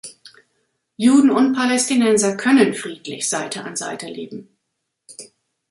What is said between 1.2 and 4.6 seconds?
und Palästinenser können friedlich Seite an Seite leben.